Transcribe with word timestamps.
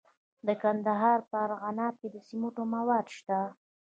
د 0.47 0.49
کندهار 0.61 1.19
په 1.29 1.35
ارغنداب 1.45 1.93
کې 2.01 2.07
د 2.11 2.17
سمنټو 2.27 2.63
مواد 2.75 3.05
شته. 3.17 3.39